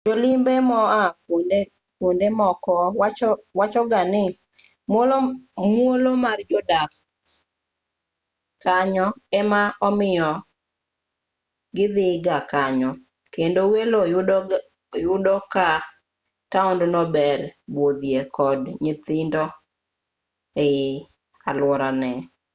[0.07, 1.01] jolimbe moa
[1.97, 2.73] kuondemoko
[3.59, 4.23] wachoga ni
[5.83, 6.91] muolo mar jodak
[8.63, 9.07] kanyo
[9.39, 10.29] ema omiyo
[11.75, 12.91] kidhigaa kanyo
[13.33, 13.99] kendo welo
[15.05, 15.67] yudo ka
[16.51, 17.39] taondno ber
[17.73, 19.43] budhie kod nyithindo
[20.63, 20.67] e
[21.49, 22.11] aluorane